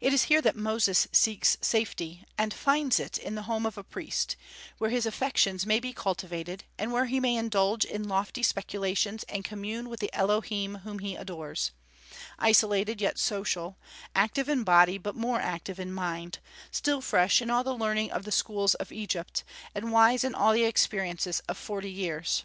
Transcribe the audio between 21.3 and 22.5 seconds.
of forty years.